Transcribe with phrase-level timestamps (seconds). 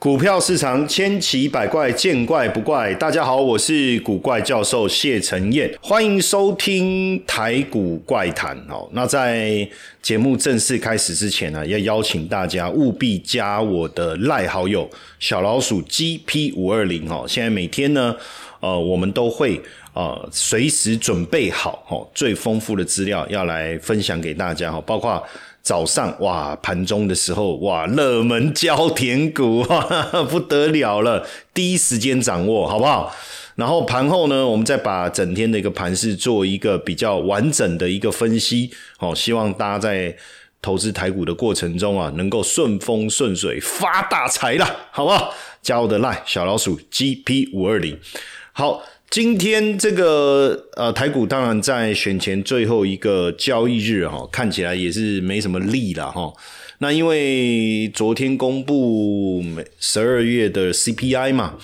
[0.00, 2.94] 股票市场千奇百怪，见怪不怪。
[2.94, 8.56] 大家好，我是古怪教授谢承彦，欢迎收听台股怪谈。
[8.70, 9.68] 哦，那在
[10.00, 14.88] 节目正式开始之前呢，要邀请大家务必加我的赖好友
[15.18, 17.06] 小老鼠 GP 五二零。
[17.10, 18.16] 哦，现在每天呢，
[18.60, 19.60] 呃，我们都会
[19.92, 24.72] 呃随时准备好哦最丰富的资料要来分享给大家。
[24.72, 25.22] 哦，包括。
[25.62, 29.64] 早上哇，盘中的时候哇，热门焦田股
[30.30, 33.14] 不得了了，第一时间掌握好不好？
[33.56, 40.16] 然后盘后呢，我们再把整天的一个盘势做一个比较完整的一个分析哦，希望大家在
[40.62, 45.34] 投资台股的过程中啊，能够顺风顺水发大财啦，好不好？
[45.60, 47.98] 加我的 line 小老鼠 GP 五二零，
[48.52, 48.82] 好。
[49.10, 56.32] 今天这个呃台股当然在选前最后一个交易日哈，看起来也是没什么利了哈。
[56.78, 59.42] 那因为昨天公布
[59.80, 61.58] 十二月的 CPI 嘛，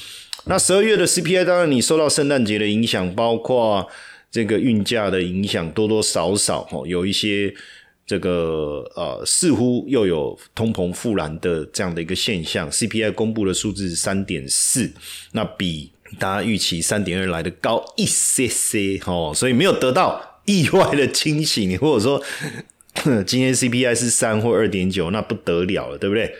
[0.47, 3.88] 那十二月的 CPI 当然你受到圣诞节的影响，包括
[4.28, 7.55] 这个运价的影响，多多少少哈有一些
[8.05, 12.69] 这个呃似乎又有通膨复燃的这样的一个现象。
[12.69, 14.91] CPI 公布的数字三点四，
[15.31, 15.92] 那比。
[16.19, 21.67] 大家预期三点二来的高一些些哦，所以没有得到意外的惊喜。
[21.67, 22.23] 你或者说
[23.27, 26.34] 今天 CPI 是三或二点九，那不得了了，对不对？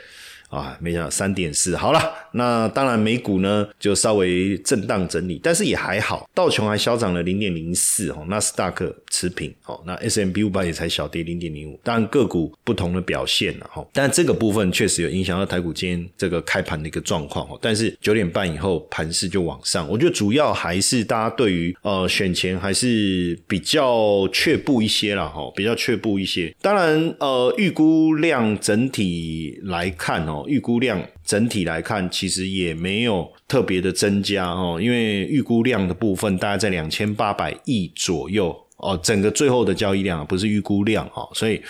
[0.57, 2.01] 啊，没想到三点四，好了，
[2.33, 30.45] 那当然美股呢就稍微震荡整理，但是也还好，道琼还小涨了零点零四哦，纳斯达克持平哦，那 S M B 五百也才小跌零点零五，当然个股不同的表现了哈，但这个部分确实有影响到台股今天这个开盘的一个状况哦，但是九点半以后盘势就往上，我觉得主要还是大家对于呃选前还是比较却步一些了哈，比较却步一些，当然呃预估量整体来看哦。
[30.47, 41.63] 预估量整体来看，其实也没有特别的增加哦，因为预估量的部分大概在两千八百亿左右哦，整个最后的交易量不是预估量哦，所以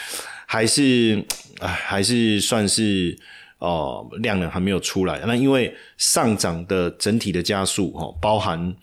[0.47, 1.25] 还是
[1.61, 3.17] 唉，还是算是
[3.59, 5.21] 哦量呢还没有出来。
[5.27, 8.75] 那因为上涨的整体的加速哦，包含。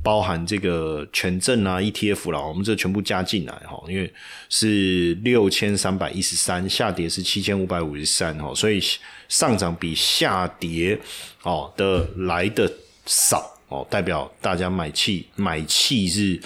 [0.00, 4.10] 包含这个权证啊、ETF 啦，我们这全部加进来哈，因为
[4.48, 8.80] 是六千三百一十三，下跌是七千五百五十三哈，所以
[9.28, 10.98] 上涨比下跌
[11.42, 12.70] 哦的来的
[13.06, 16.40] 少哦，代表大家买气买气是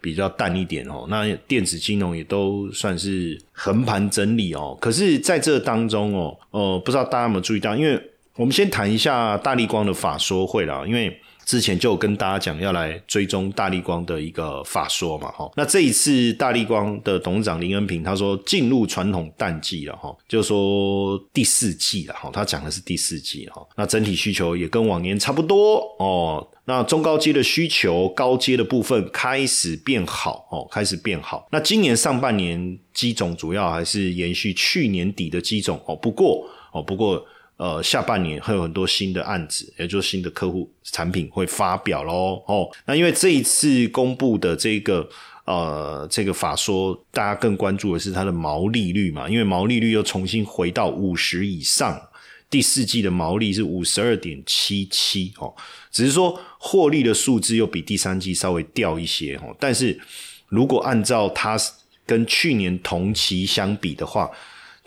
[0.00, 1.06] 比较淡一点哦。
[1.08, 8.00] 那电子金融也都算是横盘整理哦，可是在这当中哦，呃，不知道大家有没有注意到，因为
[8.36, 11.18] 我们先谈一下大力光的法说会啦，因为。
[11.48, 37.24] 之前就跟大家讲要来追踪大力光的一个法说嘛，哈，那这一次大力光的董事长林恩平他说进入传统淡季了，哈，就说第四季了，哈，他讲的是第四季，哈，那整体需求也跟往年差不多哦，那中高阶的需求高阶的部分开始变好，哦，开始变好，那今年上半年机种主要还是延续去年底的机种，哦，不过，哦，不过。
[37.58, 42.40] 呃，下半年会有很多新的案子，也就是新的客户产品会发表喽。
[42.46, 45.08] 哦，那因为这一次公布的这个
[45.44, 52.00] 呃这个法说，大家更关注的是它的毛利率嘛，因为毛利率又重新回到五十以上，
[52.48, 55.52] 第四季的毛利是五十二点七七哦，
[55.90, 60.00] 只是说获利的数字又比第三季稍微掉一些哦，但是
[60.46, 61.58] 如果按照它
[62.06, 64.30] 跟去年同期相比的话。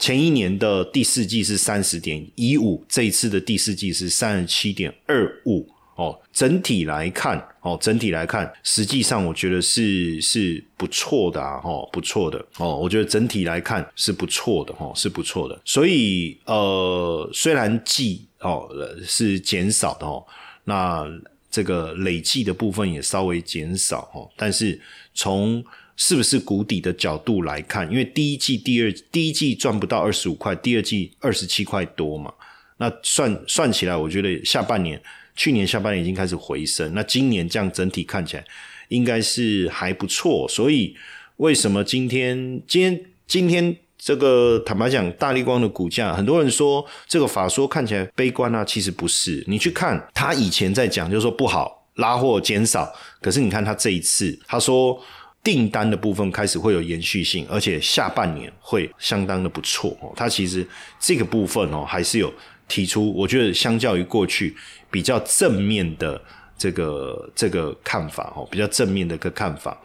[0.02, 6.20] 前一年的第四季是三十点一五，这一次的第四季是三十七点二五哦。
[6.34, 12.76] 整体来看哦，整体来看，实际上我觉得是是不错的啊，哦，不错的哦。
[12.76, 15.62] 我觉得整体来看是不错的哈，是不错的。
[15.64, 18.68] 所以呃，虽然季哦
[19.06, 20.26] 是减少的哦，
[20.64, 21.06] 那
[21.52, 24.82] 这个累计的部分也稍微减少哦，但是
[25.14, 25.64] 从
[26.04, 27.88] 是不是谷底的角度来看？
[27.92, 32.34] 因为第一季、第二第一季赚不到二十五块，第二季二十七块多嘛。
[32.78, 35.00] 那算算起来，我觉得下半年、
[35.36, 36.92] 去年下半年已经开始回升。
[36.96, 38.44] 那今年这样整体看起来
[38.88, 40.48] 应该是还不错。
[40.50, 40.96] 所以
[41.38, 49.44] 为什么今天、今天、今天这个坦白讲，大力光的股价，很多人说这个法说看起来悲观啊，其实不是。
[49.48, 52.92] 你去看他以前在讲，就是说不好拉货减少，
[53.22, 55.00] 可是你看他这一次，他说。
[55.44, 60.14] 订单的部分开始会有延续性，而且下半年会相当的不错哦。
[60.16, 60.66] 它其实
[61.00, 62.32] 这个部分哦，还是有
[62.68, 64.56] 提出，我觉得相较于过去
[64.92, 66.22] 比较正面的
[66.58, 69.76] 这个这个看法哦，比较正面的一个看法。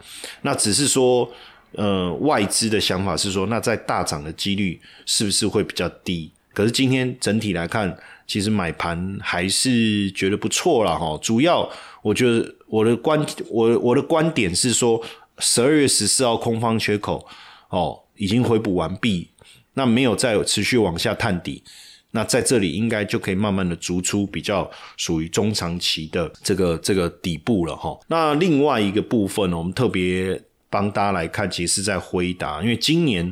[0.43, 1.27] 那只是说，
[1.71, 6.31] 呃，外资的想法是说，那在大涨的几率是不是会比较低？
[6.53, 11.17] 可是今天整体来看，其实买盘还是觉得不错了哈。
[11.21, 11.67] 主要
[12.01, 14.99] 我觉得我的观我我的观点是说，
[15.39, 17.27] 十二月十四号空方缺口
[17.69, 19.29] 哦已经回补完毕，
[19.73, 21.63] 那没有再有持续往下探底。
[22.11, 27.99] 那在这里应该就可以慢慢的逐出比较属于中长期的这个这个底部了哈。
[28.07, 33.31] 那另外一个部分呢，我们特别帮大家来看，其实是在回答，因为今年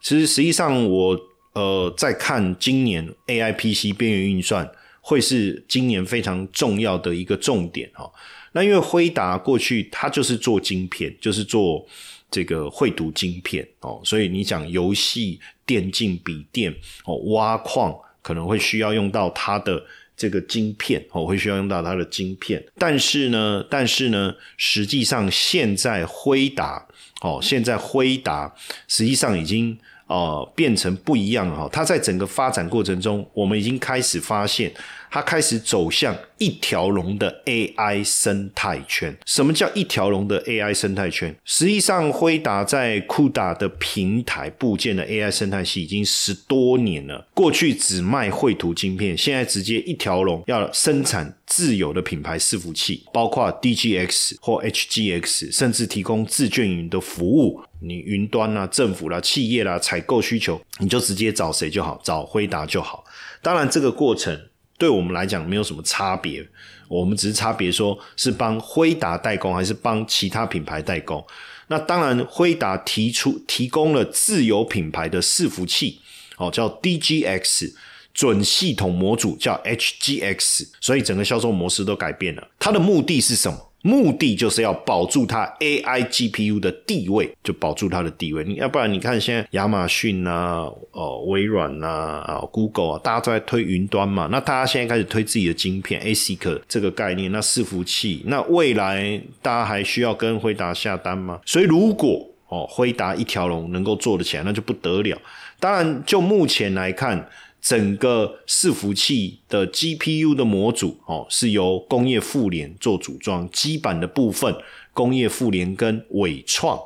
[0.00, 1.18] 其实实际上我
[1.54, 4.68] 呃在看今年 A I P C 边缘运算
[5.08, 8.10] 会是今年非常重要的一个重点哈。
[8.52, 11.86] 那因为辉达过去它就是做晶片，就是做
[12.30, 16.74] 这个绘图晶片哦，所以你讲游戏、电竞、笔电
[17.06, 17.96] 哦，挖矿。
[18.20, 19.82] 可能会需要用到它的
[20.14, 22.62] 这个晶片哦，会需要用到它的晶片。
[22.76, 26.86] 但是呢，但是呢，实际上现在辉达
[27.22, 28.54] 哦，现在辉达
[28.86, 29.78] 实际上已经
[30.08, 31.68] 哦变成不一样哈。
[31.72, 34.70] 它在整个发展过程中，我们已经开始发现。
[35.10, 39.16] 它开始走向一条龙的 AI 生态圈。
[39.24, 41.34] 什么叫一条龙的 AI 生态圈？
[41.44, 47.26] 实际上，辉达在酷达的平台部件的 AI 生态系已经十多年了。
[47.34, 57.60] 过去只卖绘图晶片，现在直接一条龙要生产自有的品牌伺服器，包括 DGX 或 HGX，甚至提供自卷云的服务。
[57.80, 63.04] 你云端啦、政府啦、企业啦，采购需求，你就直接找谁就好，找辉达就好。
[63.40, 64.38] 当然，这个过程。
[64.78, 66.48] 对我们来讲没有什么差别，
[66.86, 71.22] 我们只是差别说是帮辉达代工还是帮其他品牌代工。
[71.66, 76.00] 那当然，辉达提出提供了自有品牌的伺服器，
[76.38, 77.74] 哦，叫 DGX
[78.14, 82.48] 准系统模组，叫 HGX，所以整个销售模式都改变了。
[82.58, 83.67] 它的目的是什么？
[83.82, 88.42] 目的就是要保住它 AI GPU 的地位，就保住它的地位。
[88.44, 94.28] 你要不然你看现在亚马逊啊、哦微软呐、啊 Google 啊，大家都在推云端嘛。
[94.32, 101.40] 那大家现在开始推自己的晶片 ASIC 这个概念，那伺服器，那未来大家还需要跟辉达下单吗？
[101.46, 105.16] 所以如果哦辉达一条龙能够做得起来，那就不得了。
[105.60, 107.28] 当然，就目前来看。
[107.60, 114.54] 整个伺服器的 GPU 的模组哦，是由工业富联做组装，基板的部分
[114.92, 116.80] 工业富联跟伟创，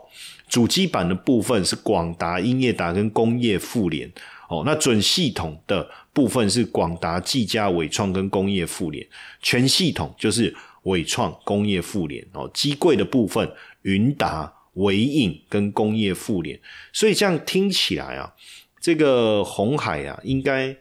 [0.49, 4.11] 主机板的部分是广达、英业达跟工业富联
[4.49, 9.07] 哦，那准系统的部分是广达、技嘉、伟创跟工业富联，
[9.41, 10.55] 全系统就是
[10.85, 13.51] 伟创、工业富联哦，机柜的部分
[13.83, 16.59] 云达、伟影跟工业富联，
[16.93, 18.35] 所以这样听起来啊。
[18.83, 20.77] 这个红海啊，应该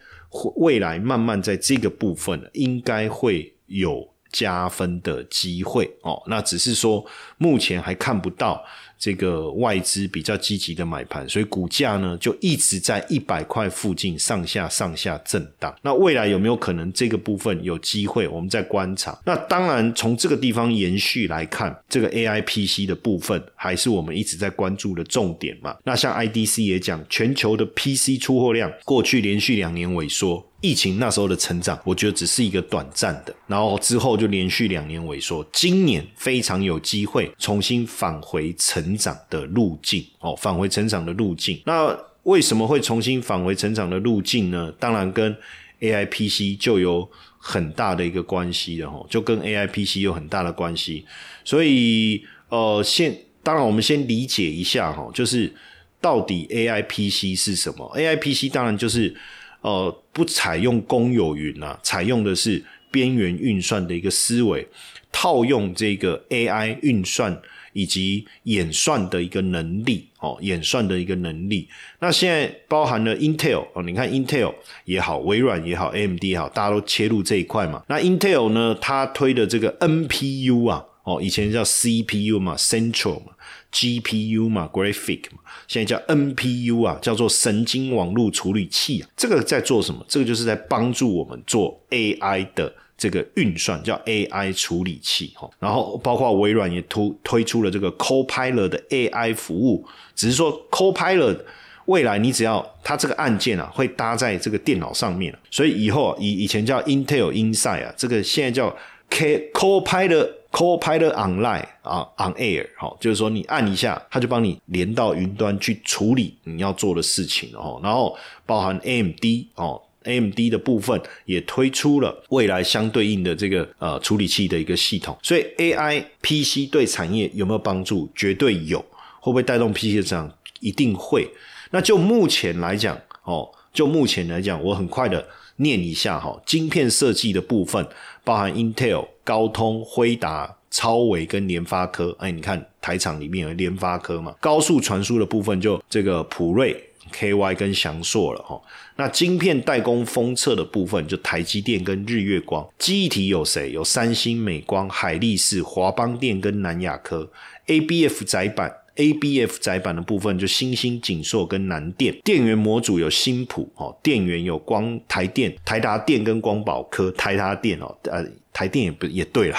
[0.56, 6.22] 未来慢慢在这个部分，应该会有加分的机会哦。
[6.28, 7.06] 那只是说，
[7.38, 8.64] 目前还看不到。
[9.02, 15.76] 这个外资比较积极的买盘，所以股价呢就一直在一百块附近上下上下震荡。
[15.82, 18.28] 那未来有没有可能这个部分有机会？
[18.28, 19.20] 我们在观察。
[19.26, 25.76] 那当然从这个地方延续来看，这个 A I P C 的部分还是我们一直在关注的重点嘛。
[25.84, 30.51] 那像 I D C 也讲，全球的 P C 出货量过去连续两年萎缩。
[30.62, 35.44] 疫情那时候的成长，我觉得只是一个短暂的，然后之后就连续两年萎缩。
[35.52, 41.60] 今年非常有机会重新返回成长的路径哦，返回成长的路径。
[41.66, 44.72] 那为什么会重新返回成长的路径呢？
[44.80, 45.36] 当然跟
[45.80, 51.04] A I P C 就有很大的一个关系的哦，就跟 A I P C 有很大的关系。
[51.44, 55.52] 所以呃，先当然我们先理解一下哈，就是
[56.00, 59.16] 到底 A I P C 是什么？A I P C 当然就是。
[59.62, 64.68] 呃，不采用公有云啊，采用的是边缘运算的一个思维，
[65.12, 67.42] 套用这个 AI 运算
[67.74, 71.68] 以及演算的一个能力哦，演算的一个能力。
[72.00, 74.54] 那现在包含了 Intel 哦，你看 Intel
[74.86, 77.84] 也好，微软也好，AMD 也好，大家都切入这一块嘛。
[77.88, 83.34] 那 Intel 呢，它推的这个 NPU 啊，哦，以前叫 CPU 嘛，Central 嘛。
[83.74, 89.08] GPU 嘛，Graphic 嘛，现在叫 NPU 啊，叫做神经网络处理器啊。
[89.16, 90.06] 这个在做什么？
[90.10, 95.50] 这个就是在帮助我们做 AI 的这个运算，叫 AI 处理器哈。
[95.58, 101.40] 然后包括微软也推推出了这个 Copilot 的 AI 服务，只是说 Copilot
[101.86, 108.76] 未来你只要它这个按键啊，会搭在这个电脑上面，所以以后以以前叫 Intel Inside 啊，这个现在叫
[109.10, 110.41] K Copilot。
[110.52, 117.80] Copilot Online 啊，On Air，好，就是说你按一下，它就帮你连到云端去处理你要做的事情哦。
[117.82, 119.24] 然后包含 AMD
[119.56, 125.18] 哦，AMD 的部分也推出了未来相对应的这个呃处理器的一个系统。
[125.24, 128.10] 所以 AI PC 对产业有没有帮助？
[128.16, 128.80] 绝对有。
[129.20, 130.30] 会不会带动 PC 的涨？
[130.60, 131.30] 一定会。
[131.70, 133.50] 那就目前来讲哦。
[133.74, 137.88] 就目前来讲，我很快的念一下哈，晶片设计的部分
[138.22, 142.16] 包含 Intel、高通、辉达、超微跟联发科。
[142.20, 144.36] 哎，你看台厂里面有联发科嘛？
[144.40, 146.88] 高速传输的部分就这个普瑞。
[147.12, 148.62] KY 跟翔硕了哈，
[148.96, 153.70] 那晶片代工封测的部分就台积电跟日月光，记忆体有谁？
[153.74, 157.30] 有三星、美光、海力士、华邦电跟南亚科
[157.68, 158.74] ，ABF 载板。
[158.98, 169.58] ABF 载板的部分就新兴锦硕跟南电，电源模组有新普哦，电源有光台电、台达电跟光宝科、台达电哦，呃，台电也不也对了，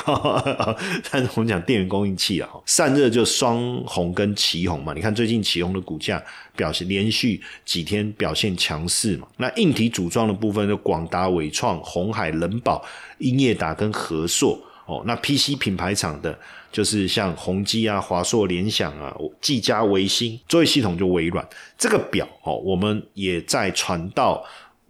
[1.11, 6.23] 但是我们讲电源供应器啊，散热就双红跟旗红嘛，你看最近旗红的股价
[6.55, 12.85] 表现连续几天表现强势嘛，那硬体组装的部分就广达、伟创、红海、人保、
[13.19, 16.39] 英业达跟和硕哦，那 PC 品牌厂的。
[16.73, 21.47] 就是像宏基啊、华硕、联想啊、技嘉、维新，作业系统就微软。
[21.77, 24.43] 这个表哦，我们也在传到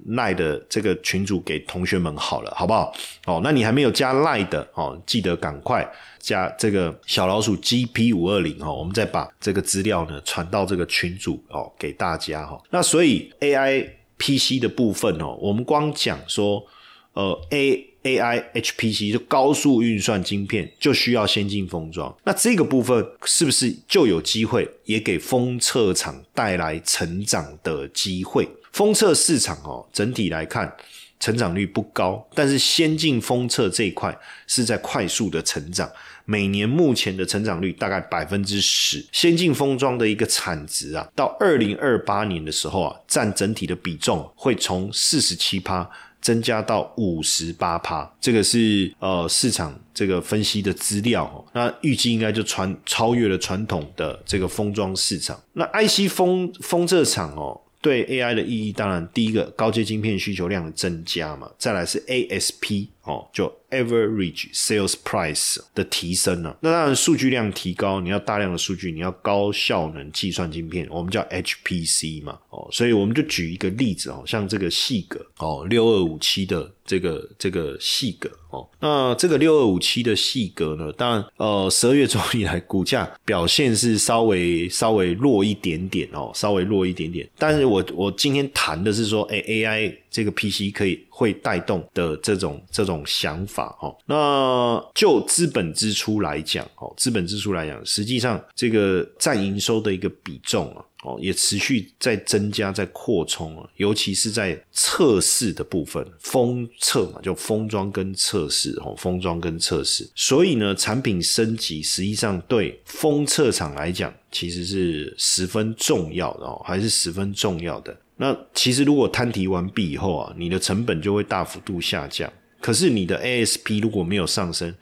[0.06, 2.92] 赖的这个群组给同学们好了，好不好？
[3.26, 12.61] 哦，那你还没有加赖的哦，记得赶快加这个小老鼠 GP 五二零哦，我们再把这个资料呢传到这个群组哦，给大家哈。
[12.71, 16.64] 那所以 AI PC 的部分哦，我们光讲说
[17.12, 17.88] 呃 A。
[18.04, 28.49] A I H P C 就高速运算晶片就需要先进封装，那这个部分是不是就有机会也给封测厂带来成长的机会？
[28.73, 30.75] 封测市场哦，整体来看
[31.21, 35.91] 成长率不高，但是先进封测这一块是在快速的成长，
[36.25, 39.05] 每年目前的成长率大概百分之十。
[39.12, 45.88] 先进封装的一个产值啊，到二零二八年的时候啊，占整体的比重会从四十七趴。
[46.23, 51.45] 增加到五十八趴，这个是呃市场这个分析的资料哦。
[51.52, 55.37] 那预计应该就传超越了传统的这个封装市场。
[55.55, 63.52] 那 IC 封封测厂哦，对 AI 的意义，当然第一个高阶晶片需求量的增加嘛，再来是 ASP 哦，就。
[63.73, 66.54] Average sales price 的提升呢？
[66.61, 72.38] 那当然，数据量提高，你要大量的数据，你要高效能计算晶片，我们叫 HPC 嘛。
[72.50, 87.26] 哦，所以我们就举一个例子哦，像这个细格哦，六二五七的这个这个细格哦，那这个六二五七的细格呢，当然呃，十二月中以来股价表现是稍微稍微弱一点点哦，稍微弱一点点。
[87.38, 93.76] 但是我我今天谈的是说，哎，AI 这个 PC 可以会带动的这种这种想法。
[93.81, 117.95] 哦，那就资本支出来讲，哦，资本支出来讲，实际上这个占营收的一个比重啊，哦，也持续在增加，在扩充啊，尤其是在测试的部分，封测嘛，就封装跟测试，哦，封装跟测试，所以呢，产品升级实际上对封测厂来讲，其实是十分重要的哦，还是十分重要的。
[118.23, 122.33] 那其实如果摊提完毕以后啊，你的成本就会大幅度下降。
[122.61, 124.73] 可是你的 ASP 如果没有上升，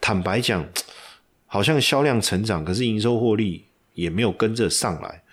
[0.00, 0.64] 坦白讲，
[1.46, 3.64] 好像销量成长，可是营收获利
[3.94, 5.24] 也没有跟着上来。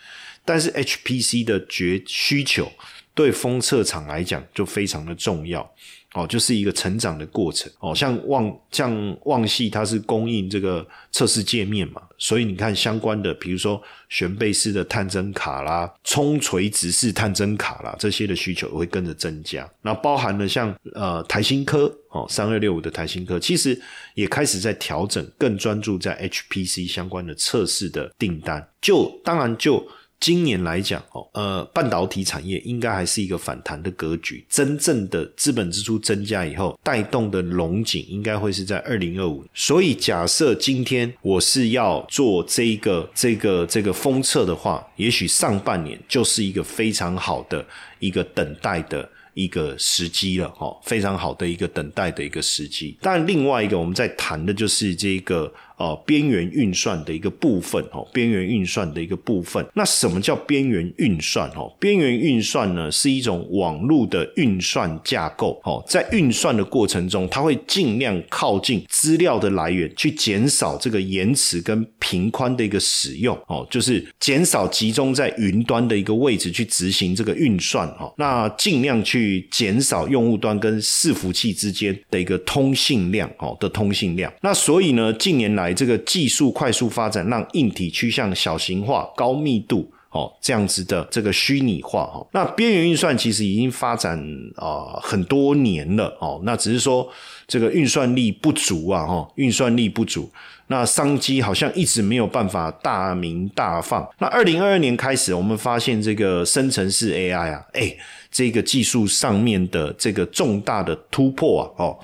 [0.44, 2.72] 但是 HPC 的绝需求
[3.14, 5.72] 对封测厂来讲就非常的重要。
[6.13, 19.67] 哦，就是一个成长的过程哦，像旺像旺系，它是供应这个测试界面嘛，所以你看相关的，比如说悬背式的探针卡啦、冲垂直式探针卡啦，这些的需求会跟着增加。
[19.82, 23.79] 那包含了像呃台新科哦，三二六五的台新科，其实
[24.13, 28.67] 也开始在调整，更专注在 HPC 相关的测试的订单。
[28.79, 29.84] 就当然就。
[30.24, 34.46] 今年来讲，哦，呃，半导体产业应该还是一个反弹的格局。
[34.50, 39.44] 真正的资本支出增加以后，带动的龙井应该会是在二零二五。
[39.53, 47.65] 所以，假设今天我是要做这一个、这个、这个封测的话，也许上半年就是一个非常好的
[48.00, 49.10] 一个等待的。
[49.36, 52.96] 一个时机了，哈，非常好的一个等待的一个时机。
[53.01, 59.65] 但另外一个，我们在谈的就是这个哦，边缘运算的一个部分，哦，边缘运算的一个部分。
[59.74, 61.50] 那什么叫边缘运算？
[61.51, 65.60] 哦，边缘运算呢，是一种网络的运算架构。
[65.63, 73.38] 哦，在运算的过程中，它会尽量靠近资料的来源，去减少这个延迟跟频宽的一个使用。
[73.48, 77.88] 哦，就是减少集中在云端的一个位置去执行这个运算。
[78.00, 79.48] 哦，那尽量去。
[79.51, 89.89] 减少用户端跟伺服器之间的一个通信量哦的通信量，那所以呢，近年来来这个技术快速发展，让硬体趋向小型化、高密度。
[90.13, 94.15] 哦，这样子的这个虚拟化哈，那边缘运算其实已经发展
[94.55, 97.10] 啊很多年了哦，那只是说
[97.48, 100.29] 这个运算力不足啊哈，运算力不足，
[100.67, 104.08] 那商机好像一直没有办法大明大放。
[104.20, 107.96] 那二零二二年开始，我们发现这个生成式 AI 啊，哎，
[108.32, 112.00] 这个技术上面的这个重大的突破啊，哦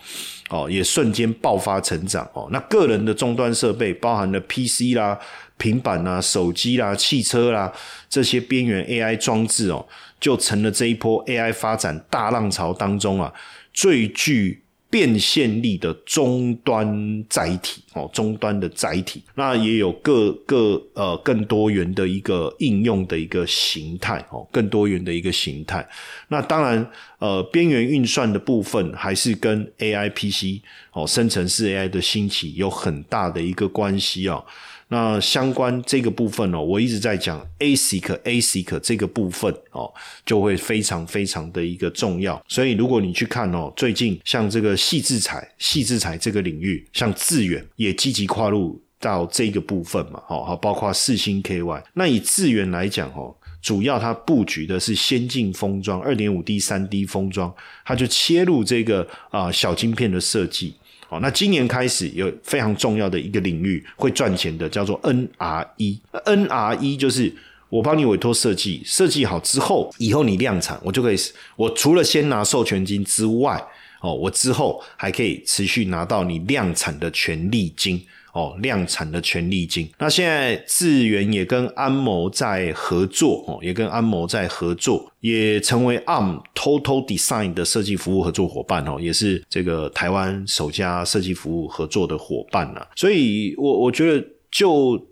[0.49, 2.47] 哦，也瞬间爆发成长哦。
[2.51, 5.17] 那个人的终端设备，包含了 PC 啦。
[5.59, 7.69] 平板啦、手机啦、汽车啦，
[8.09, 9.85] 这些边缘 AI 装置哦，
[10.17, 13.29] 就成了这一波 AI 发展大浪潮当中啊
[13.73, 19.21] 最具变现力的终端载体哦，终端的载体。
[19.35, 25.87] 那也有各个呃更多元的一个应用的一个形态哦，更多元的一个形态。
[26.29, 30.61] 那当然呃，边缘运算的部分还是跟 AI PC
[30.93, 34.43] 哦，生成式 AI 的兴起有很大的一个关系啊。
[34.91, 39.93] 那相关这个部分哦，我一直在讲 ASIC ASIC 这个部分哦，
[40.25, 42.43] 就会非常非常的一个重要。
[42.47, 51.83] 所以如果你去看哦，最近像这个细制材、细制材这个领域，像致远也积极跨入到这个部分嘛，哦，好，包括四星 KY。
[51.93, 57.53] 那以致远来讲哦，主要它布局的是先进封装、二点五 D、三 D 封装，
[57.85, 60.73] 它就切入这个啊小晶片的设计。
[61.09, 65.97] 好，那今年开始有非常重要的一个领域会赚钱的，叫做 NRE。
[66.23, 67.33] NRE 就是
[67.67, 71.17] 我帮你委托设计，设计好之后，以后你量产，我就可以，
[71.55, 73.59] 我除了先拿授权金之外，
[74.01, 77.99] 哦，我之后还可以持续拿到你量产的权利金。
[78.31, 79.89] 哦，量产的权利金。
[79.97, 92.87] 那现在智源也跟安谋在合作，哦，也跟安谋在合作，也成为 ARM Total Design 的设计服务合作伙伴哦，也是这个台湾首家设计服务合作的伙伴了。
[92.95, 95.07] 所以，我我觉得就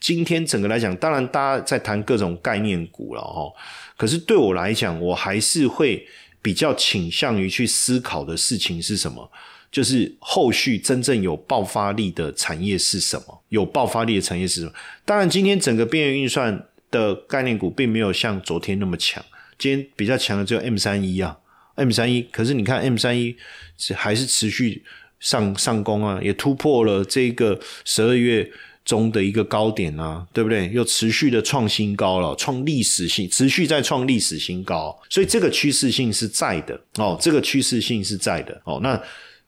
[0.00, 3.52] 今天整个来讲，当然大家在谈各种概念股了哦，
[3.96, 6.06] 可是对我来讲，我还是会
[6.40, 9.30] 比较倾向于去思考的事情是什么。
[9.72, 13.42] 就是后续真正有爆发力的产业是什么？
[13.48, 14.72] 有爆发力的产业是什么？
[15.06, 19.24] 当然，今天整个边缘运算的概念股并没有像昨天那么强。
[19.58, 21.38] 今天比较强的只有 M 三一啊
[21.76, 22.20] ，M 三一。
[22.30, 23.34] 可是你看 M 三一
[23.78, 24.84] 是还是持续
[25.18, 28.50] 上上攻啊，也突破了这个十二月
[28.84, 30.68] 中的一个高点啊，对不对？
[30.70, 35.00] 又持续的创新高了，创历史性，持续在创历史新高。
[35.08, 38.80] 所以这个趋势性是在的哦，这个趋势性是在的哦。
[38.82, 39.00] 那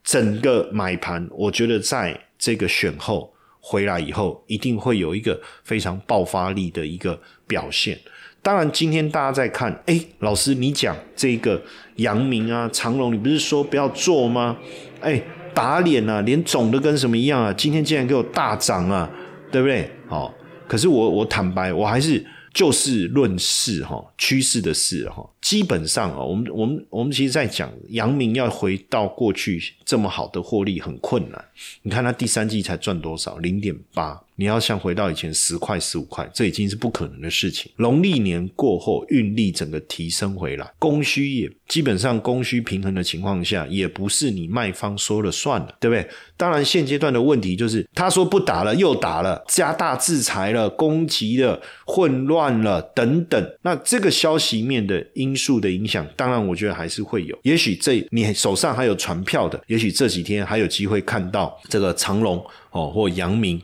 [0.04, 7.98] 整个买盘，我觉得在这个选后回来以后，一定会有一个非常爆发力的一个表现。
[8.42, 11.62] 当然，今天大家在看，哎，老师你讲这个
[11.96, 14.58] 阳明啊、长隆，你不是说不要做吗？
[15.00, 15.22] 哎，
[15.54, 17.50] 打脸啊，脸肿的跟什么一样啊？
[17.54, 19.10] 今天竟然给我大涨啊，
[19.50, 19.90] 对不对？
[20.06, 20.34] 好，
[20.68, 25.26] 可是我我坦白，我还是就事论事哈，趋势的事哈。
[25.44, 31.44] 基本上啊，我们我们我们其实在讲阳明要回到过去这么好的获利很困难。
[31.82, 33.36] 你看他第三季才赚多少？
[33.36, 34.18] 零点八。
[34.36, 37.70] 你要像回到以前十块十五块，这已经是不可能的事情。
[37.76, 46.04] 农历年过后，运力整个提升回来，供需也基本上供需平衡的情况下，也不是你卖方说了算了，对不对？
[46.36, 53.56] 当然，现阶段的问题就是他说不打了，又打了，加大制裁了，攻击了，混乱了等等。
[53.62, 55.33] 那这个消息面的因。
[55.34, 57.36] 因素的影响，当然我觉得还是会有。
[57.42, 63.60] 也许这你手上还有船票的，也许这几天还有机会看到这个长隆哦或阳明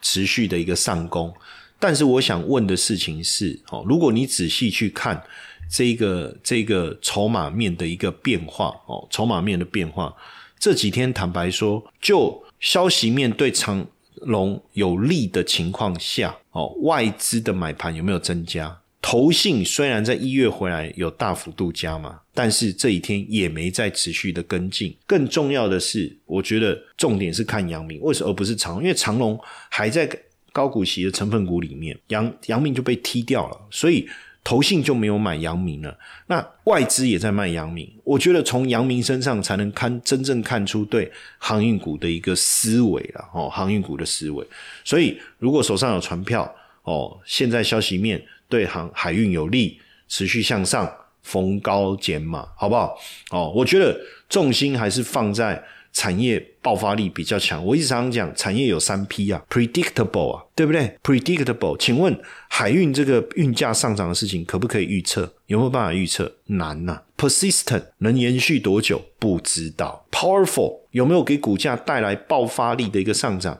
[0.00, 1.32] 持续的一个上攻。
[1.78, 5.22] 但是我想问的事情是哦，如果你仔细去看
[5.70, 10.12] 这个这个筹码面的一个变化哦，筹码面的变化，
[10.58, 13.86] 这几天坦白说，就消息面对长
[14.22, 18.76] 隆有利的情况下哦，外资的买盘有没有增加？
[19.04, 24.96] 投信虽然在一月回来有大幅度加码，但是这一天也没再持续的跟进。
[25.06, 28.80] 更重要的是，我觉得重点是看阳明，为什么不是长？
[28.80, 29.38] 因为长隆
[29.68, 30.08] 还在
[30.52, 34.08] 高股息的成分股里面，阳阳明就被踢掉了，所以
[34.44, 35.98] 投信就没有买阳明了。
[36.28, 44.46] 那外资也在卖阳明，我觉得从阳明身上才能看真正看出对航运股的一个思维了哦，航运股的思维。
[44.84, 48.24] 所以如果手上有船票哦，现在消息面。
[48.52, 52.98] 对航海运有利，持续向上，逢高减码，好不好？
[53.30, 57.64] 哦，我觉得重心还是放在产业爆发力比较强。
[57.64, 65.32] 我一直常讲，产业有三 P 啊，predictable 啊，对不对？predictable，请问海运这个运价上涨的事情可不可以预测？
[65.46, 66.30] 有没有办法预测？
[66.48, 67.00] 难呐。
[67.16, 69.00] persistent 能延续多久？
[69.18, 70.04] 不知道。
[70.10, 73.58] powerful 有没有给股价带来爆发力的一个上涨？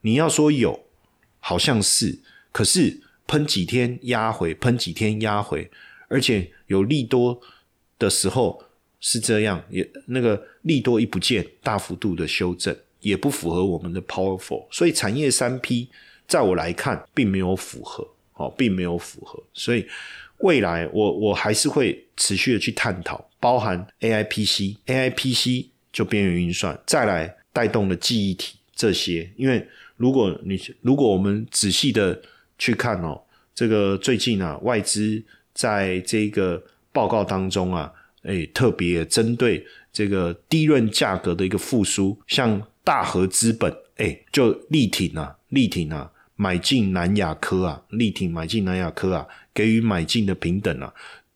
[0.00, 0.86] 你要说有，
[1.40, 2.20] 好像是，
[2.52, 3.02] 可是。
[3.30, 5.70] 喷几天压回，喷几天压回，
[6.08, 7.40] 而且有利多
[7.96, 8.60] 的时候
[8.98, 15.88] 是这样，也那个利多一不见，大幅度的修正，也不符合我们的 powerful，所以产业三 P
[16.26, 19.86] 在我来看并没有符合，哦，并没有符合，所以
[20.38, 29.64] 未来我我还是会持续的去探讨，包含 AI PC，AI PC 就边缘运算，再来带动的记忆体这些，因为
[29.96, 32.20] 如果你如果我们仔细的
[32.60, 33.20] 去看哦，
[33.54, 35.20] 这个最近啊，外资
[35.52, 37.90] 在这个报告当中啊，
[38.22, 50.94] 哎，特别针对这个低润价格的一个复苏，像大和资本，哎，就力挺啊，力挺啊，买进南亚科啊，力挺买进南亚科啊，给予买进的平等啊，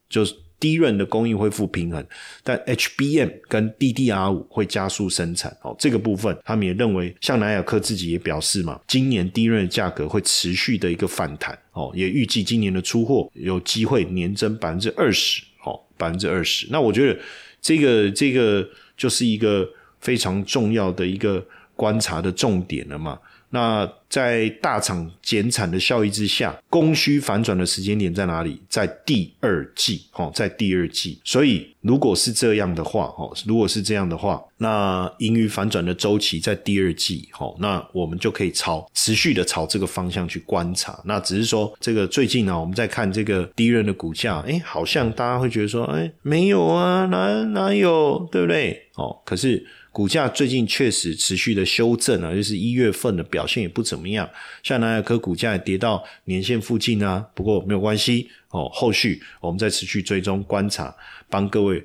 [0.09, 0.37] 就是。
[0.61, 2.05] 低润的供应恢复平衡，
[2.43, 5.77] 但 HBM 跟 DDR 五会加速生产哦。
[5.79, 16.67] 这个部分，他们也认为，像南亚科自己也表示嘛，今年低润的价格会持续的一个反弹哦，也预计今年的出货有机会年增百分之二十哦，百分之二十。
[16.71, 17.21] 那我觉得
[17.61, 19.69] 这个这个就是一个
[20.01, 21.45] 非常重要的一个
[21.77, 23.19] 观察的重点了嘛。
[23.55, 28.61] 那在大厂减产的效益之下，供需反转的时间点在哪里？
[28.69, 31.21] 在第二季，哦，在第二季。
[31.23, 41.01] 所以如果是这样的话，哦，如果是这样的话，那盈余反转的周期在第二季，哦，那我们就可以朝持续的朝这个方向去观察。
[41.05, 48.89] 那只是说，这个最近呢，我们在看这个第一任的股价，哎，好像大家会觉得说，哎，没有啊，哪哪有，对不对？
[48.97, 49.65] 哦，可是。
[49.95, 54.29] 股价最近确实持续的修正啊，就是一月份的表现也不怎么样，
[54.65, 57.25] 像南亚科股价也跌到年线附近啊。
[57.33, 60.93] 不过没有关系哦，后续我们再持续追踪观察，
[61.31, 61.81] 帮各位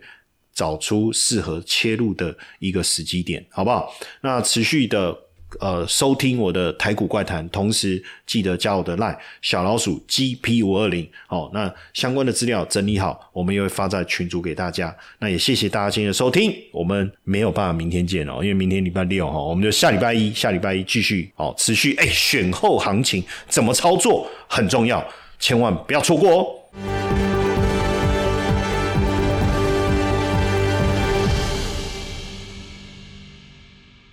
[0.51, 3.93] 找出适合切入的一个时机点，好不好？
[4.21, 5.15] 那持续的。
[5.59, 11.49] 呃，收听我的台股怪谈，同时记得加我的 line 小老鼠 GP 五二零哦。
[11.53, 14.95] 那相关的资料整理好，我们也会发在群组给大家。
[15.17, 25.03] 那也谢谢大家今天的收听，我们没有办法明天见哦，因为明天礼拜六哈，我们就下礼拜一，下礼拜一继续哦，持续哎，选后行情怎么操作很重要，
[25.39, 27.08] 千万不要错过哦。